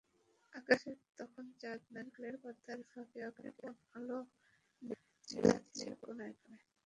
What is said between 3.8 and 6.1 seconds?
আলো বিলাচ্ছে পৃথিবীর